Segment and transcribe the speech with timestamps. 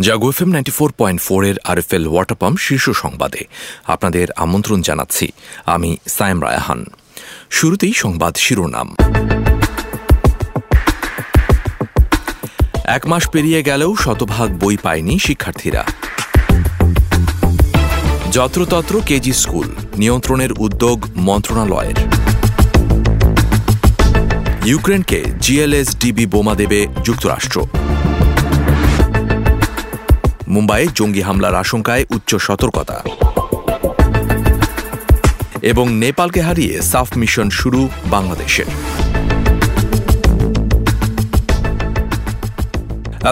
[0.00, 3.44] Jago F M ninety four point four এর আর RFL water pump শীর্ষ সংবাদে।
[3.86, 5.28] আপনাদের আমন্ত্রণ জানাচ্ছি
[5.66, 6.84] আমি সায়েম রায়হান।
[7.50, 8.96] শুরুতেই সংবাদ শিরোনাম।
[12.84, 15.84] এক মাস পেরিয়ে গেলেও শতভাগ বই পায়নি শিক্ষার্থীরা।
[18.32, 21.94] যত্রতত্র কেজি স্কুল, নিয়ন্ত্রণের উদ্যোগ মন্ত্রণালয়ের।
[24.64, 27.83] ইউক্রেনকে জিএলএসডিবি বোমা দেবে যুক্তরাষ্ট্র।
[30.54, 32.96] মুম্বাইয়ে জঙ্গি হামলার আশঙ্কায় উচ্চ সতর্কতা।
[35.70, 37.80] এবং নেপালকে হারিয়ে সাফ মিশন শুরু
[38.14, 38.68] বাংলাদেশের।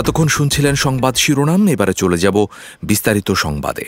[0.01, 2.37] এতক্ষণ শুনছিলেন সংবাদ শিরোনাম, এবারে চলে যাব
[2.83, 3.85] বিস্তারিত সংবাদে।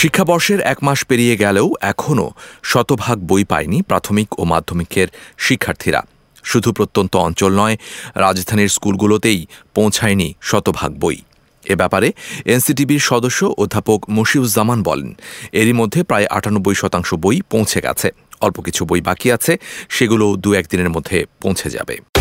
[0.00, 2.28] শিক্ষাবর্ষের এক মাস পেরিয়ে গেলেও এখনও
[2.70, 5.08] শতভাগ বই পায়নি প্রাথমিক ও মাধ্যমিকের
[5.46, 6.00] শিক্ষার্থীরা।
[6.44, 7.76] শুধু প্রত্যন্ত অঞ্চল নয়,
[8.14, 11.16] রাজধানীর স্কুলগুলোতেই পৌঁছায়নি শতভাগ বই।
[11.64, 12.12] এ ব্যাপারে
[12.44, 15.14] এনসিটিভির সদস্য অধ্যাপক মুশিউজ্জামান বলেন,
[15.52, 20.54] এরই মধ্যে প্রায় আটানব্বই শতাংশ বই পৌঁছে গেছে। অল্প কিছু বই বাকি আছে সেগুলো দু
[20.54, 22.11] একদিনের মধ্যে পৌঁছে যাবে।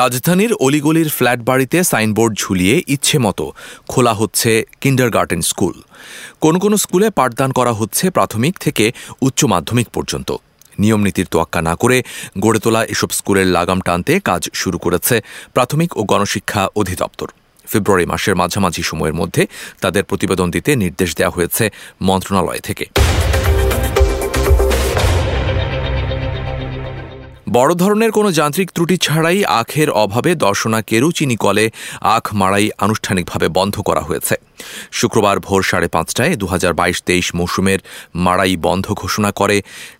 [0.00, 3.44] রাজধানীর অলিগলির ফ্ল্যাট বাড়িতে সাইনবোর্ড ঝুলিয়ে ইচ্ছে মতো
[3.88, 4.50] খোলা হচ্ছে
[4.82, 5.76] কিন্ডার গার্ডেন স্কুল।
[6.40, 8.84] কোন কোন স্কুলে পাঠদান করা হচ্ছে প্রাথমিক থেকে
[9.26, 10.30] উচ্চ মাধ্যমিক পর্যন্ত।
[10.78, 11.96] নিয়মনীতির তোয়াক্কা না করে
[12.44, 15.14] গড়ে তোলা এসব স্কুলের লাগাম টানতে কাজ শুরু করেছে
[15.54, 17.28] প্রাথমিক ও গণশিক্ষা অধিদপ্তর।
[17.64, 19.42] ফেব্রুয়ারি মাসের মাঝামাঝি সময়ের মধ্যে
[19.82, 21.64] তাদের প্রতিবেদন দিতে নির্দেশ দেওয়া হয়েছে
[22.08, 22.84] মন্ত্রণালয় থেকে।
[27.56, 31.66] বড় ধরনের কোনো যান্ত্রিক ত্রুটি ছাড়াই আখের অভাবে দর্শনা কেরুচিনি কলে,
[32.16, 34.34] আখ মাড়াই আনুষ্ঠানিকভাবে বন্ধ করা হয়েছে।
[34.98, 37.80] শুক্রবার ভোর সাড়ে পাঁচটায় দু হাজার বাইশ তেইশ মৌসুমের
[38.24, 39.56] মাড়াই বন্ধ ঘোষণা করে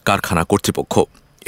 [0.08, 0.94] কারখানা কর্তৃপক্ষ।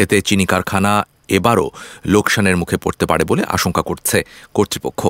[0.03, 0.93] এতে চিনি কারখানা
[1.37, 1.67] এবারও
[2.15, 4.19] লোকসানের মুখে পড়তে পারে বলে আশঙ্কা করছে
[4.57, 5.01] কর্তৃপক্ষ।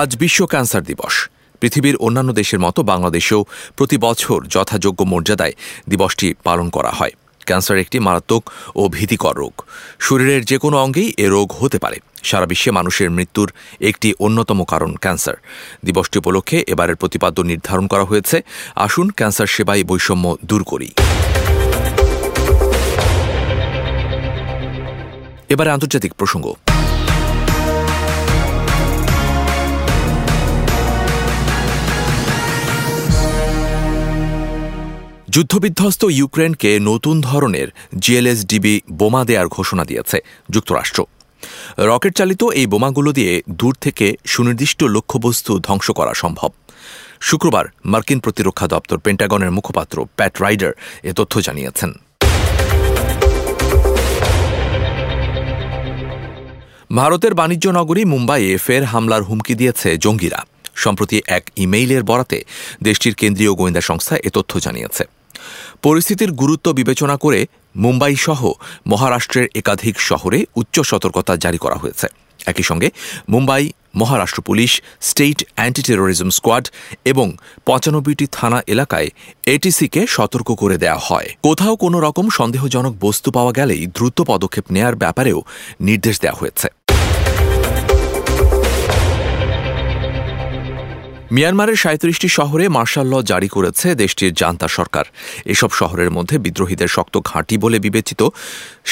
[0.00, 1.14] আজ বিশ্ব ক্যান্সার দিবস।
[1.60, 3.44] পৃথিবীর অন্যান্য দেশের মতো বাংলাদেশেও
[3.76, 5.52] প্রতি বছর যথাযোগ্য মর্যাদায়
[5.88, 7.10] দিবসটি পালন করা হয়।
[7.46, 9.52] ক্যান্সার একটি মারাত্মক ও ভীতিকর রোগ।
[10.00, 14.94] শরীরের যে কোনো অঙ্গেই এ রোগ হতে পারে। সারা বিশ্বে মানুষের মৃত্যুর একটি অন্যতম কারণ
[14.94, 15.34] ক্যান্সার।
[15.84, 18.42] দিবসটি উপলক্ষে এবারের প্রতিপাদ্য নির্ধারণ করা হয়েছে।
[18.76, 20.88] আসুন ক্যান্সার সেবায় বৈষম্য দূর করি।
[25.48, 26.54] এবারে আন্তর্জাতিক প্রসঙ্গ।
[35.34, 37.68] যুদ্ধবিধ্বস্ত ইউক্রেনকে নতুন ধরনের
[38.02, 40.18] জিএলএসডিবি বোমা দেওয়ার ঘোষণা দিয়েছে
[40.54, 41.00] যুক্তরাষ্ট্র।
[41.90, 46.50] রকেট চালিত এই বোমাগুলো দিয়ে দূর থেকে সুনির্দিষ্ট লক্ষ্যবস্তু ধ্বংস করা সম্ভব।
[47.28, 50.72] শুক্রবার মার্কিন প্রতিরক্ষা দপ্তর পেন্টাগনের মুখপাত্র প্যাট রাইডার
[51.10, 51.90] এ তথ্য জানিয়েছেন।
[56.98, 60.40] ভারতের বাণিজ্য নগরী মুম্বাইয়ে ফের হামলার হুমকি দিয়েছে জঙ্গিরা।
[60.84, 62.38] সম্প্রতি এক ইমেইলের বরাতে
[62.86, 65.04] দেশটির কেন্দ্রীয় গোয়েন্দা সংস্থা এ তথ্য জানিয়েছে।
[65.82, 67.46] পরিস্থিতির গুরুত্ব বিবেচনা করে
[67.76, 68.52] মুম্বাই সহ
[68.86, 72.06] মহারাষ্ট্রের একাধিক শহরে উচ্চ সতর্কতা জারি করা হয়েছে।
[72.46, 72.90] একই সঙ্গে
[73.28, 76.68] Mumbai, Maharashtra police, state anti terrorism squad
[77.04, 79.08] এবং পঁচানব্বইটি থানা এলাকায়
[79.46, 84.96] এটিসিকে সতর্ক করে দেওয়া হয়। কোথাও কোনো রকম সন্দেহজনক বস্তু পাওয়া গেলেই দ্রুত পদক্ষেপ নেয়ার
[84.96, 85.42] ব্যাপারেও
[85.80, 86.79] নির্দেশ দেওয়া হয়েছে।
[91.34, 95.04] মিয়ানমারের সাঁত্রিশটি শহরে মার্শাল ল জারি করেছে দেশটির জান্তা সরকার।
[95.44, 98.20] এসব শহরের মধ্যে বিদ্রোহীদের শক্ত ঘাঁটি বলে বিবেচিত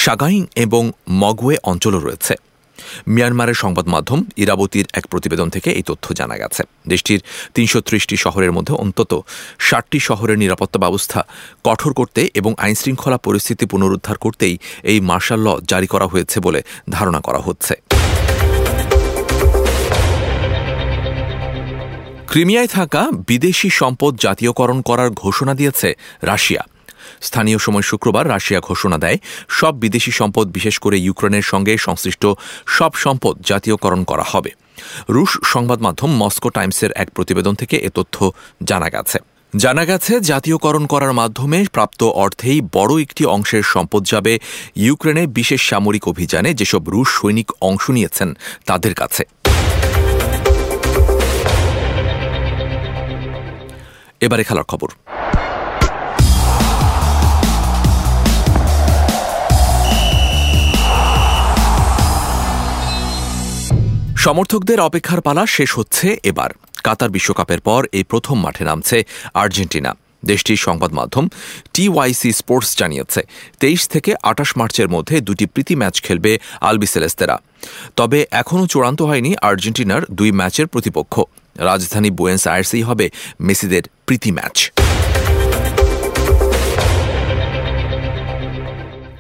[0.04, 0.82] সাগাইং এবং
[1.22, 2.34] মগওয়ে অঞ্চলও রয়েছে।
[3.09, 7.21] মিয়ানমারের সংবাদ মাধ্যম ইরাবতীর এক প্রতিবেদন থেকে এই তথ্য জানা গেছে। দেশটির
[7.54, 9.12] তিনশো ত্রিশটি শহরের মধ্যে অন্তত
[9.59, 11.21] ষাটটি শহরের নিরাপত্তা ব্যবস্থা
[11.65, 16.60] কঠোর করতে এবং আইনশৃঙ্খলা পরিস্থিতি পুনরুদ্ধার করতেই এই মার্শাল ল জারি করা হয়েছে বলে
[16.91, 17.74] ধারণা করা হচ্ছে।
[22.33, 25.89] ক্রিমিয়ায় থাকা বিদেশি সম্পদ জাতীয়করণ করার ঘোষণা দিয়েছে
[26.22, 26.63] রাশিয়া।
[27.22, 29.19] স্থানীয় সময় শুক্রবার রাশিয়া ঘোষণা দেয়,
[29.59, 32.25] সব বিদেশি সম্পদ, বিশেষ করে ইউক্রেনের সঙ্গে সংশ্লিষ্ট
[32.77, 34.51] সব সম্পদ জাতীয়করণ করা হবে।
[35.09, 38.16] রুশ সংবাদ মাধ্যম মস্কো টাইমসের এক প্রতিবেদন থেকে এ তথ্য
[38.63, 39.19] জানা গেছে।
[39.53, 44.33] জানা গেছে, জাতীয়করণ করার মাধ্যমে প্রাপ্ত অর্থেই বড় একটি অংশের সম্পদ যাবে
[44.77, 48.28] ইউক্রেনে বিশেষ সামরিক অভিযানে যেসব রুশ সৈনিক অংশ নিয়েছেন
[48.66, 49.24] তাদের কাছে।
[54.20, 54.91] এবারে খেলার খবর।
[64.24, 66.50] সমর্থকদের অপেক্ষার পালা শেষ হচ্ছে এবার।
[66.86, 68.98] কাতার বিশ্বকাপের পর এই প্রথম মাঠে নামছে
[69.42, 69.92] আর্জেন্টিনা।
[70.30, 71.24] দেশটির সংবাদ মাধ্যম
[71.74, 73.21] টিওয়াইসি স্পোর্টস জানিয়েছে,
[73.60, 76.32] তেইশ থেকে আটাশ মার্চের মধ্যে দুটি প্রীতি ম্যাচ খেলবে
[76.68, 77.36] আলবিসেলেস্তেরা
[77.97, 81.14] তবে এখনও চূড়ান্ত হয়নি আর্জেন্টিনার দুই ম্যাচের প্রতিপক্ষ।
[81.59, 83.07] রাজধানী বুয়েন্স আয়ার্সেই হবে
[83.41, 84.57] মেসিদের প্রীতি ম্যাচ।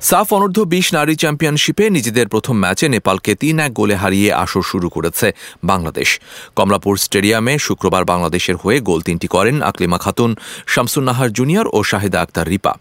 [0.00, 4.88] সাফ অনূর্ধ্ব বিশ নারী চ্যাম্পিয়নশিপে নিজেদের প্রথম ম্যাচে নেপালকে তিন এক গোলে হারিয়ে আসর শুরু
[4.88, 5.32] করেছে
[5.64, 6.08] বাংলাদেশ।
[6.56, 10.30] কমলাপুর স্টেডিয়ামে শুক্রবার বাংলাদেশের হয়ে গোল তিনটি করেন আকলিমা খাতুন,
[10.66, 12.72] শামসুন্নাহার জুনিয়র ও শাহিদা আক্তার রিপা।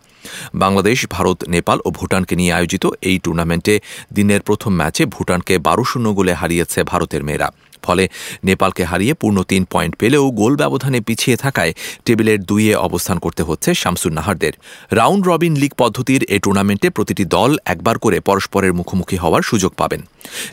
[0.54, 3.76] বাংলাদেশ, ভারত, নেপাল ও ভুটানকে নিয়ে আয়োজিত এই টুর্নামেন্টে
[4.14, 7.48] দিনের প্রথম ম্যাচে ভুটানকে বারো শূন্য গোলে হারিয়েছে ভারতের মেয়েরা।
[7.86, 8.04] ফলে
[8.44, 11.74] নেপালকে হারিয়ে পূর্ণ তিন পয়েন্ট পেলেও গোল ব্যবধানে পিছিয়ে থাকায়
[12.06, 14.54] টেবিলের দুইয়ে অবস্থান করতে হচ্ছে শামসুন নাহারদের।
[14.92, 20.02] রাউন্ড রবিন লিগ পদ্ধতির এই টুর্নামেন্টে প্রতিটি দল একবার করে পরস্পরের মুখোমুখি হওয়ার সুযোগ পাবেন।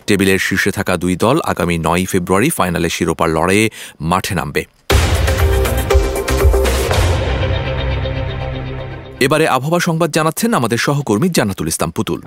[0.06, 3.66] টেবিলের শীর্ষে থাকা দুই দল আগামী নয় ফেব্রুয়ারি ফাইনালে শিরোপার লড়াইয়ে
[4.10, 4.62] মাঠে নামবে।
[9.26, 12.20] এবারে আবহাওয়া সংবাদ জানাচ্ছেন আমাদের সহকর্মী জান্নাতুল ইসলাম পুতুল।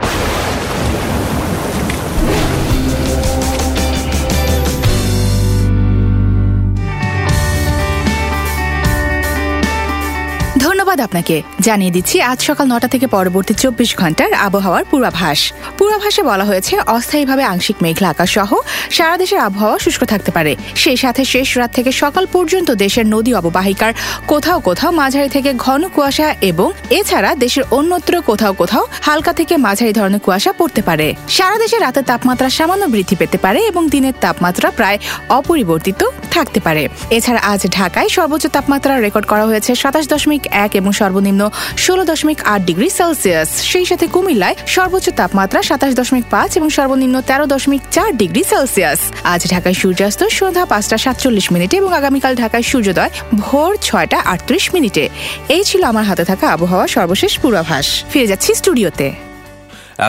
[10.97, 11.35] ধন্যবাদ আপনাকে।
[11.67, 15.39] জানিয়ে দিচ্ছি, আজ সকাল নটা থেকে পরবর্তী চব্বিশ ঘণ্টার আবহাওয়ার পূর্বাভাস।
[15.77, 18.51] পূর্বাভাসে বলা হয়েছে, অস্থায়ীভাবে আংশিক মেঘলা আকাশ সহ
[18.97, 20.51] সারা দেশের আবহাওয়া শুষ্ক থাকতে পারে।
[20.81, 23.91] সেই সাথে শেষ রাত থেকে সকাল পর্যন্ত দেশের নদী অববাহিকার
[24.31, 26.67] কোথাও কোথাও মাঝারি থেকে ঘন কুয়াশা এবং
[26.99, 31.07] এছাড়া দেশের অন্যত্র কোথাও কোথাও হালকা থেকে মাঝারি ধরনের কুয়াশা পড়তে পারে।
[31.37, 34.97] সারা দেশে রাতের তাপমাত্রা সামান্য বৃদ্ধি পেতে পারে এবং দিনের তাপমাত্রা প্রায়
[35.39, 36.01] অপরিবর্তিত
[36.33, 36.83] থাকতে পারে।
[37.17, 41.41] এছাড়া আজ ঢাকায় সর্বোচ্চ তাপমাত্রা রেকর্ড করা হয়েছে সাতাশ দশমিক এক এবং সর্বনিম্ন
[41.85, 47.15] ষোলো দশমিক আট ডিগ্রি সেলসিয়াস। সেই সাথে কুমিল্লায় সর্বোচ্চ তাপমাত্রা সাতাশ দশমিক পাঁচ এবং সর্বনিম্ন
[47.29, 48.99] তেরো দশমিক চার ডিগ্রি সেলসিয়াস।
[49.33, 53.11] আজ ঢাকায় সূর্যাস্ত সন্ধ্যা পাঁচটা সাতচল্লিশ মিনিটে এবং আগামীকাল ঢাকায় সূর্যোদয়
[53.43, 55.03] ভোর ছয়টা আটত্রিশ মিনিটে।
[55.55, 59.07] এই ছিল আমার হাতে থাকা আবহাওয়া সর্বশেষ পূর্বাভাস। ফিরে যাচ্ছি স্টুডিওতে।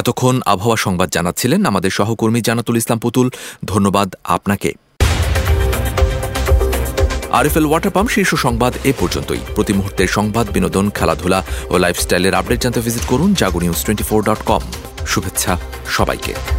[0.00, 3.26] এতক্ষণ আবহাওয়া সংবাদ জানাচ্ছিলেন আমাদের সহকর্মী জানাতুল ইসলাম পুতুল।
[3.72, 4.70] ধন্যবাদ আপনাকে।
[7.36, 11.40] আরএফএল ওয়াটার পাম্প শীর্ষ সংবাদ এ পর্যন্তই। প্রতি মুহূর্তের সংবাদ, বিনোদন, খেলাধুলা
[11.72, 14.62] ও লাইফস্টাইলের আপডেট জানতে ভিজিট করুন Jago news twenty four dot com
[15.06, 15.52] শুভেচ্ছা
[15.96, 16.57] সবাইকে।